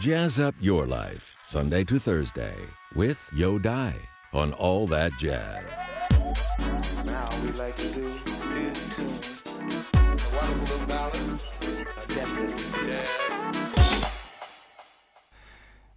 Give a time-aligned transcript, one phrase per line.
[0.00, 2.54] Jazz up your life, Sunday to Thursday,
[2.94, 3.94] with Yo Dai
[4.32, 5.64] on All That Jazz.
[7.06, 8.06] Now we like to do
[8.56, 9.18] in tune.
[9.94, 11.40] A wonderful little ballad,
[11.98, 13.08] attempted jazz.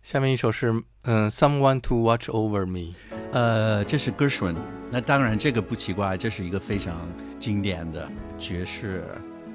[0.02, 2.96] 下面一首是嗯、Someone to Watch Over Me。
[3.32, 4.56] 呃，这是 Gershwin。
[4.92, 7.08] 那当然，这个不奇怪，这是一个非常
[7.40, 8.08] 经典的
[8.38, 9.04] 爵士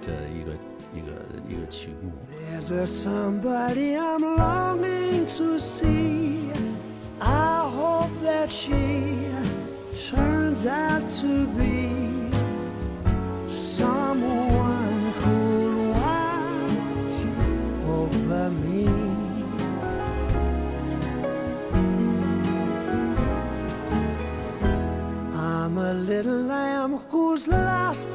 [0.01, 0.53] 的一个
[0.95, 1.13] 一个
[1.49, 2.13] 一个曲目。
[2.51, 6.51] There's a somebody I'm longing to see.
[7.21, 9.29] I hope that she
[9.93, 11.91] turns out to be
[13.49, 17.17] someone who'll watch
[17.87, 18.89] over me.
[25.35, 28.09] I'm a little lamb who's lost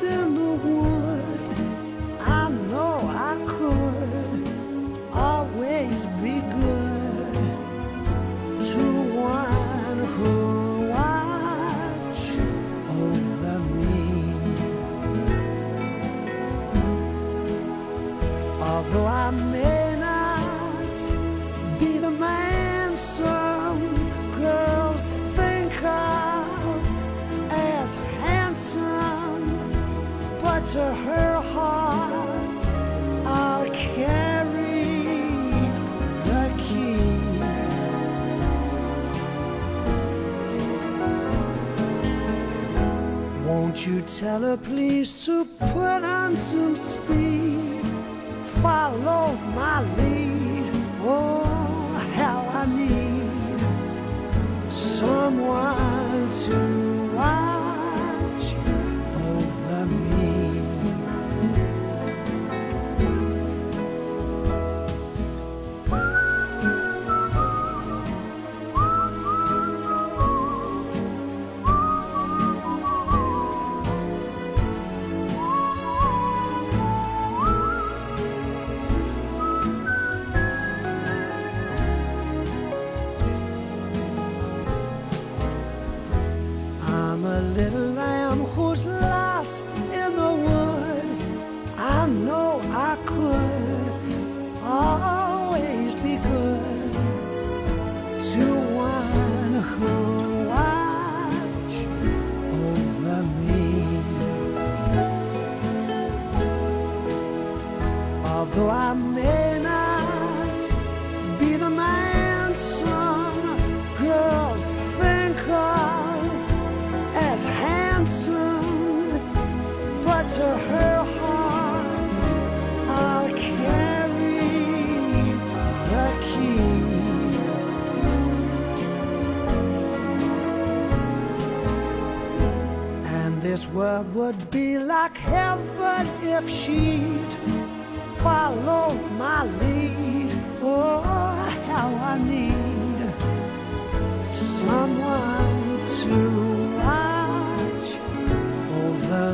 [44.18, 46.67] Tell her please to put on some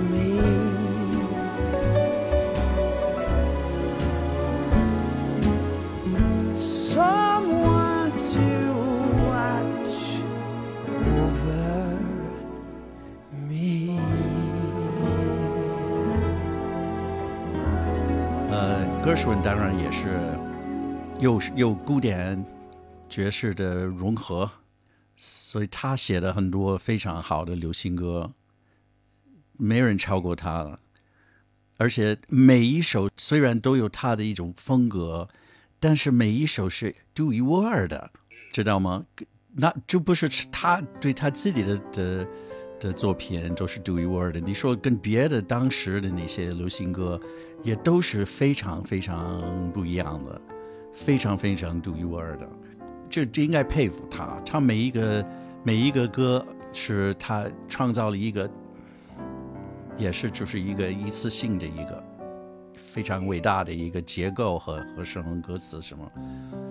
[0.01, 0.39] me.
[6.57, 8.39] Someone to
[9.29, 10.21] watch
[11.05, 11.97] over
[13.31, 13.99] me.
[18.51, 20.37] 呃，Gershwin 当然也是
[21.19, 22.43] 又是又古典
[23.07, 24.49] 爵士的融合，
[25.15, 28.31] 所以他写的很多非常好的流行歌，
[29.56, 30.80] 没人超过他了。
[31.76, 35.28] 而且每一首虽然都有他的一种风格，
[35.80, 38.10] 但是每一首是独一无二的，
[38.52, 39.04] 知道吗？
[39.56, 42.28] 那就不是他对他自己的的
[42.80, 44.40] 的作品都是独一无二的。
[44.40, 47.20] 你说跟别的当时的那些流行歌，
[47.62, 50.40] 也都是非常非常不一样的，
[50.92, 52.48] 非常非常独一无二的。
[53.10, 55.24] 这这应该佩服他，他每一个
[55.62, 58.50] 每一个歌是他创造了一个，
[59.96, 62.02] 也是就是一个一次性的一个
[62.74, 66.63] 非常伟大的一个结构和和声歌词什么。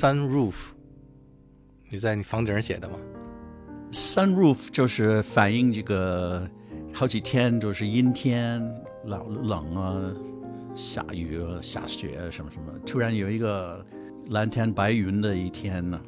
[0.00, 0.70] sunroof，
[1.90, 2.96] 你在你房顶上写的吗
[3.92, 6.48] ？Sunroof 就是反映这个
[6.90, 8.66] 好几天就是阴天、
[9.04, 10.10] 老冷啊、
[10.74, 13.84] 下雨啊、下雪什么什么，突然有一个
[14.28, 16.00] 蓝天白云的一天呢，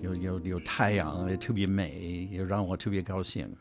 [0.00, 3.54] 有有有太阳，也特别美，也让我特别高兴。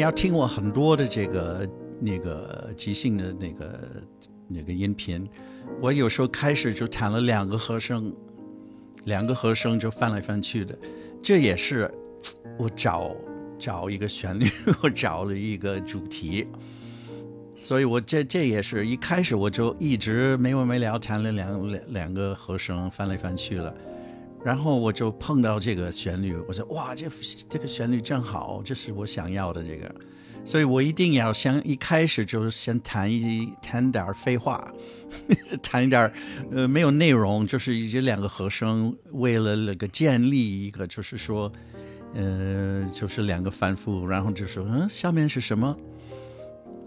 [0.00, 1.68] 你要听我很多的这个
[2.00, 3.80] 那个即兴的那个
[4.48, 5.28] 那个音频，
[5.78, 8.10] 我有时候开始就弹了两个和声，
[9.04, 10.74] 两个和声就翻来翻去的，
[11.22, 11.92] 这也是
[12.56, 13.14] 我找
[13.58, 14.46] 找一个旋律，
[14.82, 16.46] 我找了一个主题，
[17.58, 23.74] 所以我这这也是一开始我就一直没完没了弹了两两两个和声翻来翻去了。
[24.44, 27.06] 然后我就碰到这个旋律，我说哇，这
[27.48, 29.94] 这个旋律正好，这是我想要的这个，
[30.44, 34.72] 所以我一定要先一开始就是先弹一弹点儿废话，
[35.62, 36.12] 弹一点儿
[36.50, 41.52] 呃没有内容，就是这两个和声，为了那个建立一个，就是说，
[42.14, 45.76] 呃，就是两个反复，然后就说嗯，下面是什么？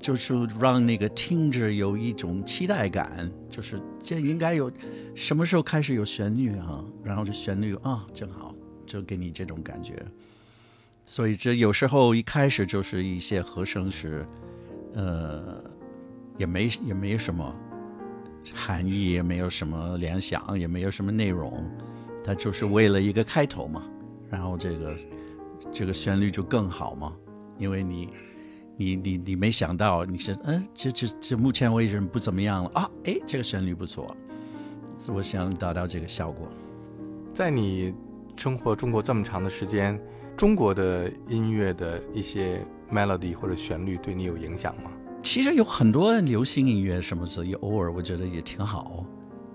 [0.03, 4.69] 就是让那个听着有一种期待感，就是这应该有
[5.15, 6.83] 什么时候开始有旋律啊？
[7.01, 8.53] 然后这旋律啊，正好
[8.85, 9.95] 就给你这种感觉。
[11.05, 14.27] 所以这有时候一开始就是一些和声是，
[14.93, 15.63] 呃，
[16.37, 17.55] 也没也没什么
[18.53, 21.65] 含义，也没有什么联想，也没有什么内容，
[22.25, 23.81] 它就是为了一个开头嘛。
[24.29, 24.95] 然后这个
[25.71, 27.13] 这个旋律就更好嘛，
[27.57, 28.09] 因为你。
[28.75, 34.15] 你你你没想到，你是嗯，这这这目前为止不怎么样了啊，哎，这个旋律不错，
[34.99, 36.47] 是我想达到这个效果。
[37.33, 37.93] 在你
[38.35, 39.99] 生活中国这么长的时间，
[40.35, 44.89] 中国的音乐的一些 melody 或者旋律对你有影响吗？
[45.21, 49.05] 其实有很多流行音乐什么的，也偶尔我觉得也挺好，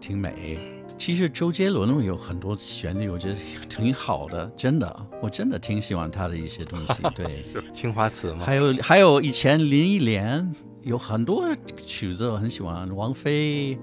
[0.00, 0.77] 挺美。
[0.98, 3.36] 其实周杰伦有很多旋律，我觉得
[3.68, 6.94] 挺好的，真的，我真的挺喜欢他的一些东西。
[7.14, 8.44] 对，青花瓷吗？
[8.44, 13.78] 还有还有以前林忆莲有很多曲子我很喜欢，王菲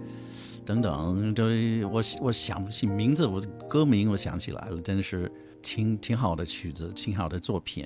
[0.65, 1.45] 等等，都
[1.89, 5.31] 我我想不起名字，我的歌名我想起来了，真的是
[5.61, 7.85] 挺挺好的曲子，挺好的作品，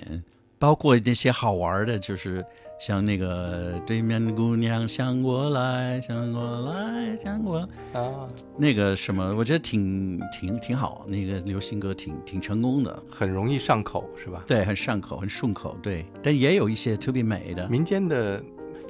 [0.60, 2.44] 包括那些好玩的，就是。
[2.80, 8.26] 像那个对面的姑娘向过来，向过来，向过来啊，
[8.56, 14.42] 那个什么，我觉得挺挺挺好，那个流行歌挺挺成功的，很容易上口，是吧？
[14.46, 16.06] 对，很上口，很顺口，对。
[16.22, 18.42] 但也有一些特别美的民间的，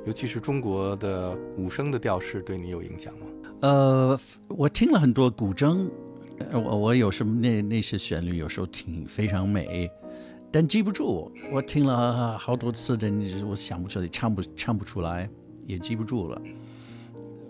[0.07, 3.27] 尤其是中国的五声的调式，对你有影响吗？
[3.62, 5.89] 呃，我听了很多古筝，
[6.53, 9.91] 我我有什么那那些旋律，有时候挺非常美。
[10.52, 13.09] 但记不住，我听了好多次的，
[13.49, 15.28] 我想不出来，唱不唱不出来，
[15.66, 16.42] 也记不住了。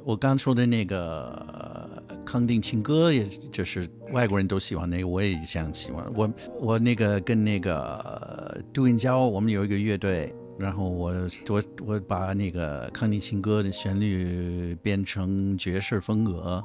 [0.04, 6.04] 我刚说的那个康定情歌，也就是外国人都喜欢那个，我也想喜欢。
[6.14, 11.14] 我我那个跟那个杜云娇，我们有一个乐队，然后我
[11.48, 16.62] 我我把那个康定情歌的旋律变成爵士风格，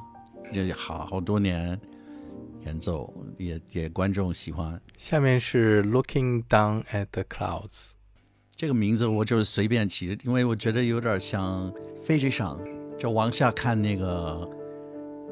[0.52, 1.78] 这好好多年。
[2.66, 4.80] 演奏也也观众喜欢。
[4.98, 7.90] 下面是 Looking Down at the Clouds，
[8.56, 12.60] 这个名字我就是随便起，因为我觉得有点像飞机上，
[12.98, 14.50] 就往下看那个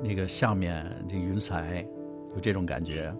[0.03, 1.85] 那个下面这云彩，
[2.35, 3.13] 有这种感觉。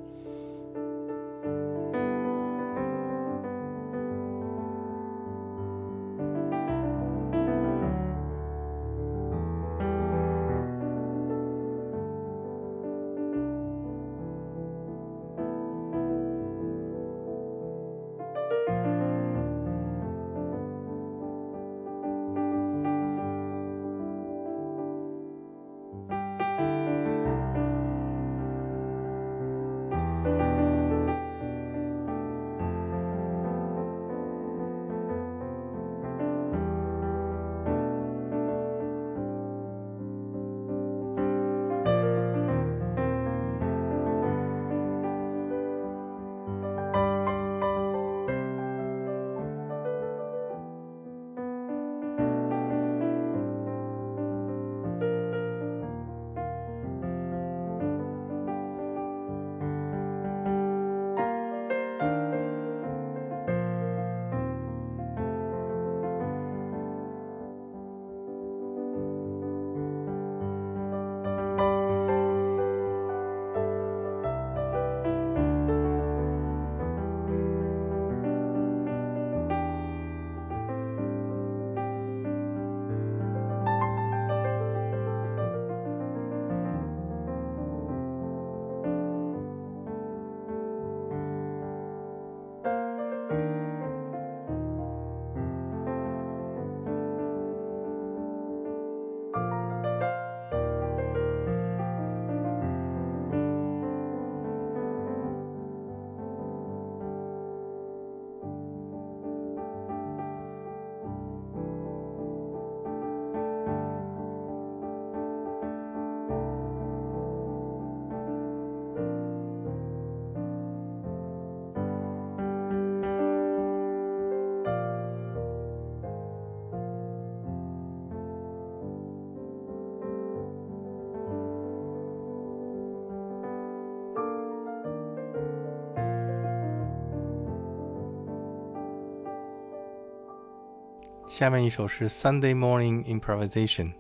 [141.35, 143.93] 下面一首是 Sunday Morning Improvisation。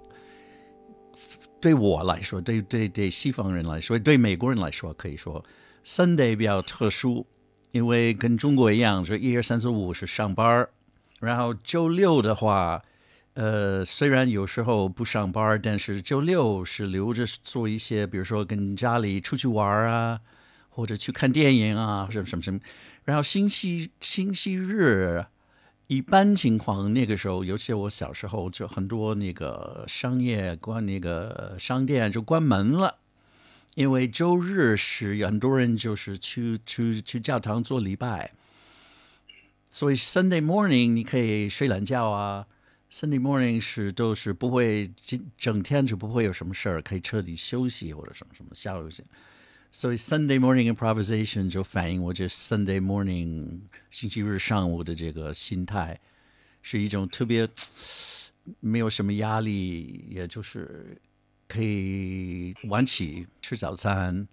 [1.60, 5.44] 对我来说，对对对西方人来说，对美国人来说，可以说
[5.84, 7.26] Sunday 比较特殊，
[7.72, 10.68] 因为跟中国一样，说一二三四五是上班，
[11.18, 12.80] 然后周六的话，
[13.32, 20.20] 呃，虽然有时候不上班，但是周六是留着做一些，比如说跟家里出去玩啊，
[20.68, 22.60] 或者去看电影啊，什么什么什么。
[23.02, 25.24] 然后星期星期日，
[25.86, 32.96] 一般情况那个时候，尤其我小时候，就很多那个商业关那个商店就关门了，
[33.74, 38.32] 因为周日是很多人就是去去去教堂做礼拜，
[39.68, 42.46] 所以 Sunday morning 你可以睡懒觉啊。
[42.90, 49.02] Sunday morning 是都是不会整整天就不会有什么事儿，可以彻底休息或者什么什么下午去。
[49.74, 53.58] 所以 Sunday morning improvisation 就反映我这 Sunday morning
[53.90, 55.98] 星期日上午的这个心态，
[56.62, 57.44] 是一种特别
[58.60, 60.96] 没有什么压力，也就是
[61.48, 64.28] 可以晚起吃早餐，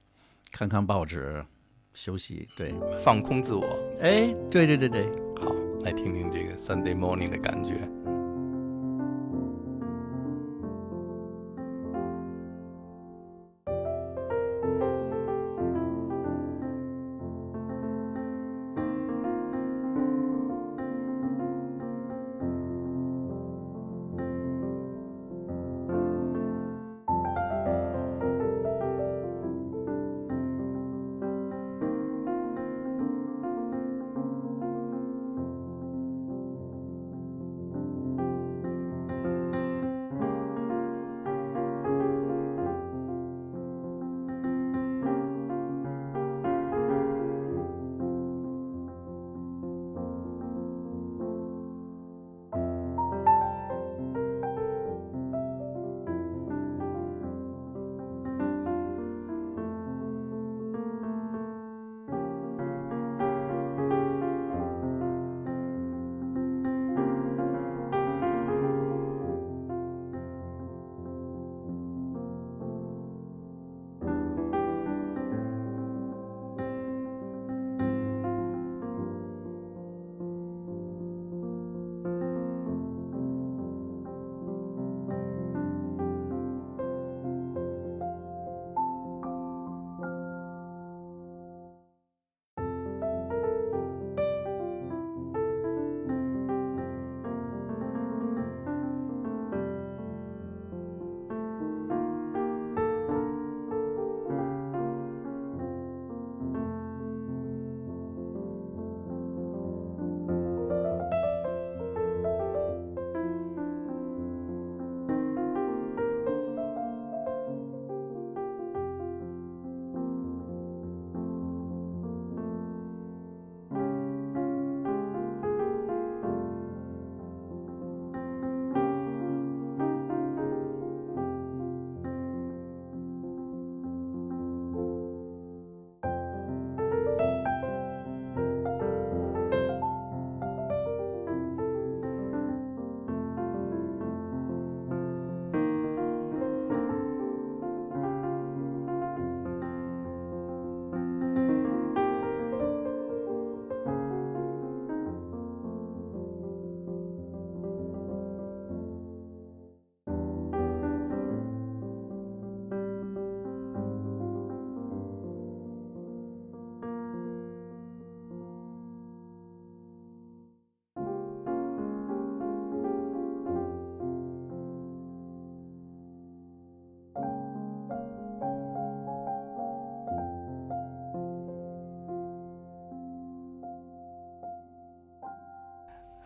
[0.52, 1.44] 看看报纸，
[1.96, 2.48] 休息。
[2.56, 3.66] 对，放空自我。
[4.00, 5.06] 哎，对对对对，
[5.38, 7.90] 好，来听听这个 Sunday morning 的感觉。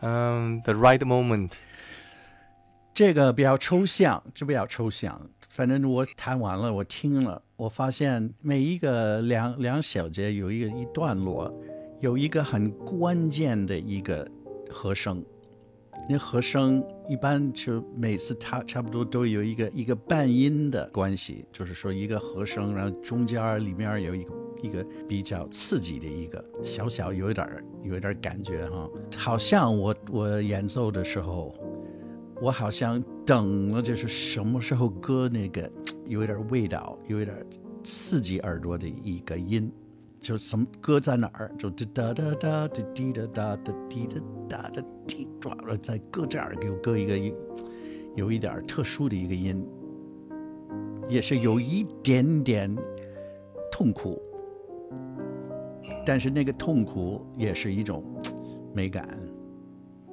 [0.08, 1.50] 嗯，the right moment，
[2.94, 5.20] 这个比较抽象，这比较抽象。
[5.50, 11.52] 反正我弹完了，我听了，我发现每一个两两小节有一个一段落，
[12.02, 14.30] 有一个很关键的一个
[14.70, 15.26] 和声。
[16.08, 31.54] 那和声一般就每次它差不多都有一个一个半音的关系，就是说一个和声，然后中间里面有一个一个比较刺激的一个小小有一点儿有一点儿感觉哈，好像我我演奏的时候，
[32.41, 35.70] 我好像等了就是什么时候歌那个
[36.06, 37.36] 有一点味道，有一点
[37.84, 39.72] 刺激耳朵的一个音，
[40.20, 44.84] 就什么歌在哪儿就哒哒哒哒滴哒哒哒滴哒哒哒。
[45.08, 47.32] 滴抓了，在搁这儿给我搁一个音
[48.15, 49.63] 有一点儿特殊的一个音，
[51.08, 52.76] 也是有一点点
[53.72, 54.20] 痛苦，
[56.06, 58.04] 但是那个痛苦也是一种
[58.74, 59.08] 美感，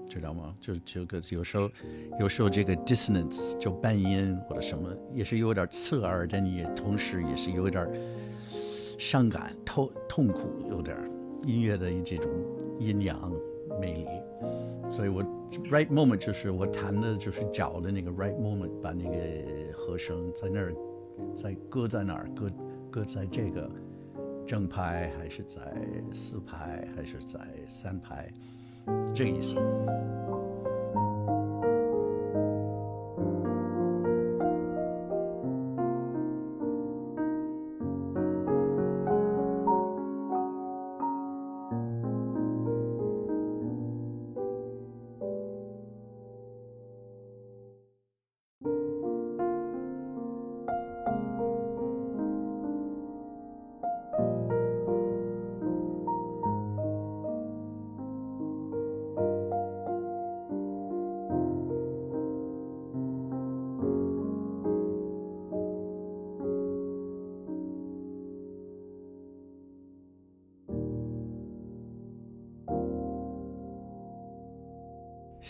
[0.08, 0.54] 知道吗？
[0.60, 1.70] 就就个有时候
[2.18, 7.88] 有时候这个 dissonance 就半音或者什么，也是有点刺耳，但也同时也是有点
[8.98, 10.96] 伤感、痛痛苦，有点
[11.44, 12.30] 音乐的这种
[12.78, 13.32] 阴阳
[13.80, 14.06] 魅力。
[14.88, 15.22] 所以我
[15.70, 19.16] right moment 就是我弹的就是找的那个 right moment，把那个
[19.72, 20.74] 和声在那儿，
[21.36, 22.50] 在搁在哪儿，搁
[22.90, 23.70] 搁在这个
[24.46, 25.60] 正拍还是在
[26.12, 28.30] 四拍还是在三拍，
[29.14, 29.56] 这个意思。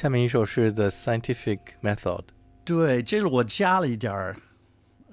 [0.02, 2.24] 下面一首是 The Scientific Method。
[2.64, 4.36] 对，这是我加了一点儿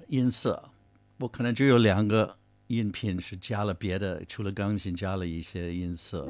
[0.07, 0.71] 音色，
[1.19, 6.27] 我可能只有两个音频是加了别的，除了钢琴加了一些音色。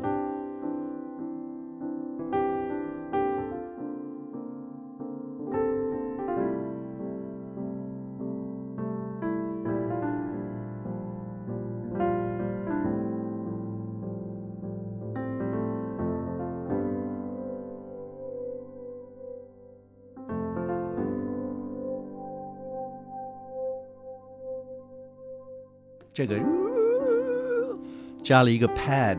[28.30, 29.18] 加了一个 pad，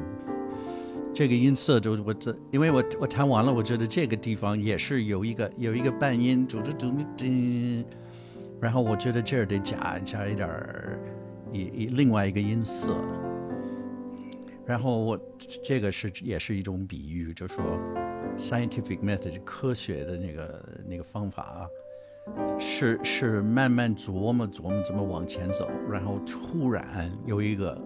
[1.12, 7.84] 这个音色就我这，因为我我弹完了，我觉得这个地方也是有一个有一个半音，嘟嘟嘟嘟，
[8.60, 10.96] 然后我觉得这儿得加加一点儿
[11.52, 12.94] 一一另外一个音色，
[14.64, 15.20] 然后我
[15.64, 17.64] 这个是也是一种比喻，就说
[18.38, 21.68] scientific method 科学的那个那个方法啊。
[22.60, 27.76] 是是慢慢琢磨琢磨怎么往前走，然后突然有一个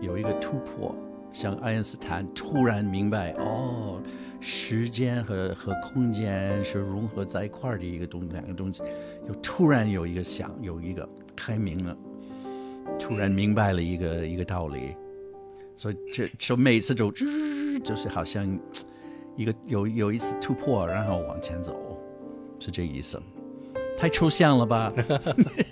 [0.00, 0.94] 有一个突破，
[1.30, 4.00] 像爱因斯坦突然明白哦，
[4.40, 8.82] 时间和和空间是融合在一块儿的一个东两个东西，
[9.28, 11.96] 又突然有一个想有一个开明了，
[12.98, 14.94] 突然明白了一个一个道理，
[15.76, 17.10] 所以这就每次就
[17.84, 18.46] 就是好像
[19.36, 21.74] 一个有有一次突破，然后往前走，
[22.58, 23.20] 是这意思。
[23.96, 24.92] 太抽象了吧？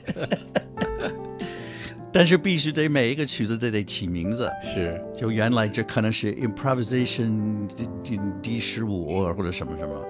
[2.12, 4.50] 但是必须得每一个曲子都得起名字。
[4.60, 10.04] 是，就原来这可能是 improvisation 第第第十五或者什么什么，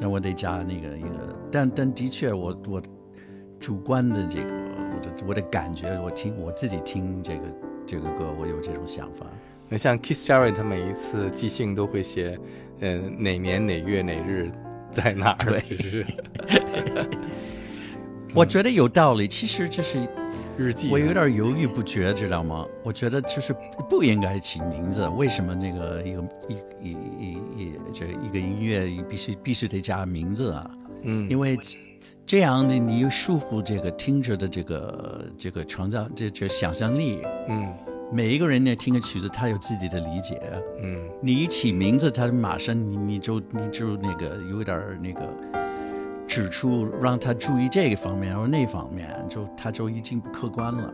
[0.00, 1.36] 但我得加那个一个。
[1.50, 2.82] 但但的确，我我
[3.60, 7.42] 主观的这个我的我的感觉，我听我自己听这个
[7.86, 9.26] 这个歌，我有这种想法。
[9.68, 12.38] 那像 Keith Jarrett，他每一次即兴都会写，
[12.80, 14.50] 嗯，哪年哪月哪日
[14.90, 15.60] 在哪儿？
[15.60, 16.06] 对。
[18.34, 19.98] 我觉得有道理，其实这是
[20.56, 20.90] 日记。
[20.90, 22.66] 我有点犹豫不决，知道吗？
[22.82, 23.54] 我觉得就是
[23.88, 25.06] 不应该起名字。
[25.08, 30.70] 为什么那个一个一一一一这一个音乐必须必须得加名字啊？
[31.02, 31.58] 嗯，因为
[32.24, 37.22] 这样的你又束缚这个听着的这个这个创造这这想象力。
[37.48, 37.72] 嗯，
[38.12, 40.40] 每一个人呢听个曲子，他有自己的理解。
[40.82, 45.22] 嗯，你一起名字，他马上你你就你就那个有点那个。
[46.32, 50.90] 指出让他注意这个方面然后那方面，就他就已经不客观了。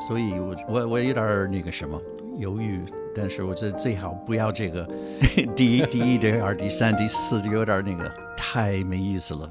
[0.00, 2.00] 所以我我我有点那个什么
[2.36, 4.88] 犹豫，但是我觉得最好不要这个
[5.56, 9.50] 第一、第一、第二、第三、第四，有点那个太没意思了。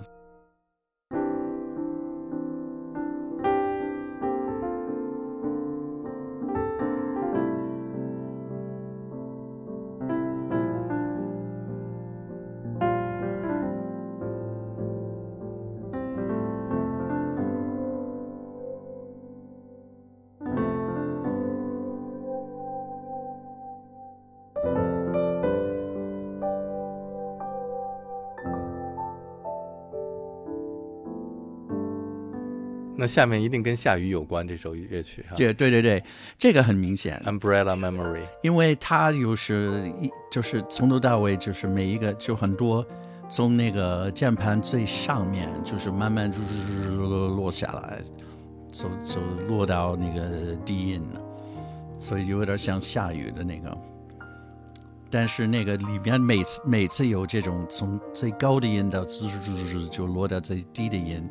[33.07, 35.35] 那下面一定跟下雨有关，这首乐曲哈。
[35.37, 36.03] 对对对对，
[36.37, 42.85] 这个很明显，Umbrella Memory，因为它又是一就是从头到尾就是每一个就很多
[43.29, 46.29] 从那个键盘最上面就是慢慢
[47.37, 48.01] 落下来，
[48.73, 51.21] 走走落到那个低音了，
[51.97, 53.77] 所以有点像下雨的那个。
[55.09, 61.25] 但是那个里面每次每次有这种从最高的音到滋滋滋滋就落到最低的音，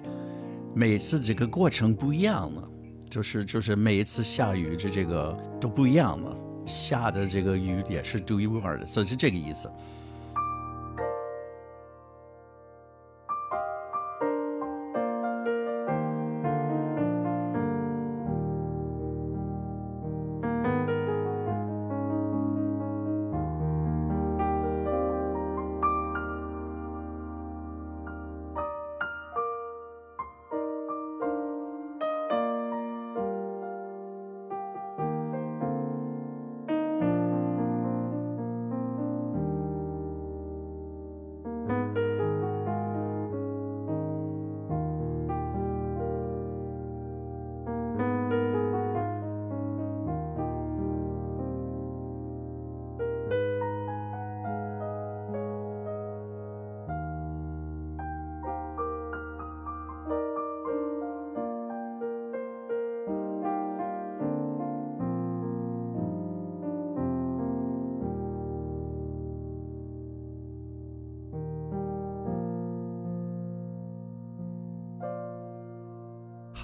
[0.79, 2.69] 每次这个过程不一样了，
[3.09, 6.37] 就是就是每一次下雨这这个都不一样了，
[6.67, 9.73] 下的这个雨也是独一无二的，所以是这个意思。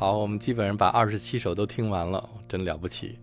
[0.03, 3.17] 好，我们基本上把二十七首都听完了，真了不起，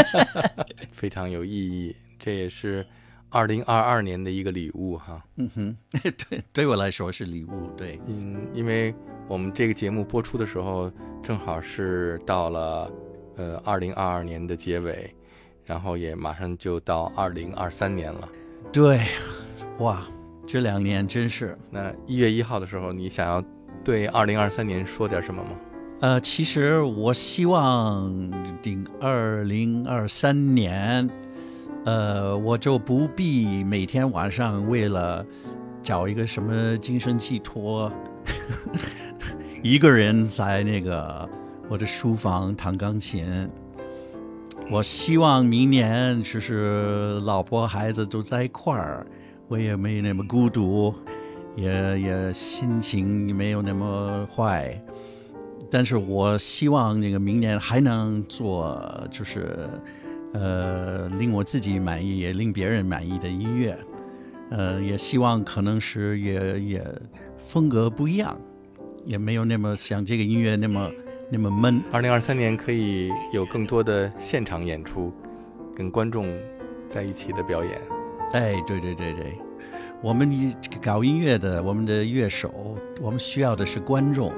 [0.90, 1.94] 非常有意义。
[2.18, 2.86] 这也是
[3.28, 5.22] 二零二二年的一个礼物哈。
[5.36, 5.76] 嗯哼，
[6.30, 7.70] 对，对我来说是礼物。
[7.76, 8.94] 对，嗯，因为
[9.28, 10.90] 我们这个节目播出的时候，
[11.22, 12.90] 正好是到了
[13.36, 15.14] 呃二零二二年的结尾，
[15.66, 18.26] 然后也马上就到二零二三年了。
[18.72, 19.02] 对，
[19.80, 20.06] 哇，
[20.46, 23.44] 这两年真是，那一月一号的时候，你想要
[23.84, 25.50] 对二零二三年说点什么吗？
[26.00, 28.12] 呃，其实我希望
[28.60, 31.08] 顶二零二三年，
[31.86, 35.24] 呃，我就不必每天晚上为了
[35.82, 37.90] 找一个什么精神寄托，
[39.62, 41.26] 一个人在那个
[41.66, 43.48] 我的书房弹钢琴。
[44.70, 49.06] 我希望明年就是老婆孩子都在一块儿，
[49.48, 50.94] 我也没那么孤独，
[51.54, 54.78] 也也心情没有那么坏。
[55.76, 59.68] 但是我希望那个明年还能做，就是
[60.32, 63.76] 呃令我自己满意，也令别人满意的音乐。
[64.48, 66.82] 呃，也希望可能是也也
[67.36, 68.34] 风格不一样，
[69.04, 70.90] 也没有那么像这个音乐那么
[71.30, 71.78] 那么闷。
[71.92, 75.12] 二零二三年可以有更多的现场演出，
[75.74, 76.34] 跟观众
[76.88, 77.78] 在一起的表演。
[78.32, 79.38] 哎，对对对对，
[80.00, 84.32] 我们搞音乐的，我们的乐手，我们需要的是观众。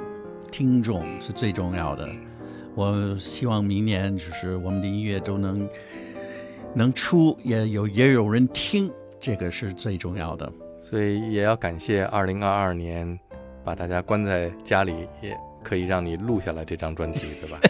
[0.50, 2.08] 听众是最重要的。
[2.74, 5.68] 我希望明年就是我们的音乐都能
[6.74, 10.52] 能出，也有也有人听，这个是最重要的。
[10.80, 13.18] 所以也要感谢二零二二年
[13.64, 17.60] 把大家关在家里，也可以让你录下来这张专辑，对吧？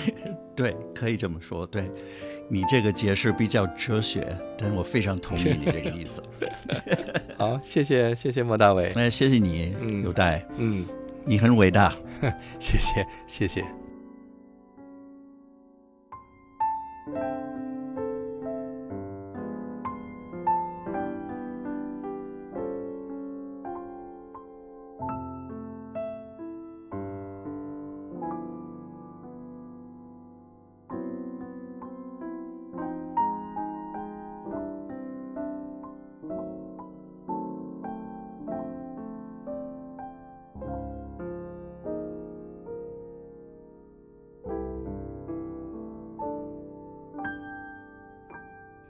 [0.56, 1.64] 对，可以这么说。
[1.66, 1.88] 对
[2.48, 4.26] 你这个解释比较哲学，
[4.58, 6.22] 但我非常同意你这个意思。
[7.38, 10.84] 好，谢谢谢谢莫大伟，哎，谢谢你，嗯有待，嗯。
[11.26, 11.92] 你很伟大。
[12.58, 13.85] 谢谢，谢谢。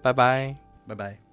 [0.06, 0.56] 拜拜。
[0.86, 1.25] 拜拜。